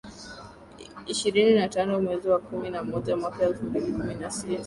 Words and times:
Ishirini 1.07 1.53
na 1.55 1.67
tano 1.69 2.01
mwezi 2.01 2.29
wa 2.29 2.39
kumi 2.39 2.69
na 2.69 2.83
moja 2.83 3.17
mwaka 3.17 3.43
elfu 3.45 3.65
mbili 3.65 3.91
kumi 3.91 4.15
na 4.15 4.31
sita 4.31 4.59